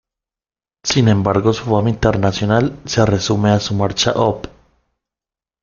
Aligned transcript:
Sin 0.83 1.09
embargo 1.09 1.53
su 1.53 1.65
fama 1.65 1.91
internacional 1.91 2.75
se 2.85 3.05
resume 3.05 3.51
a 3.51 3.59
su 3.59 3.75
marcha 3.75 4.13
Op. 4.13 4.47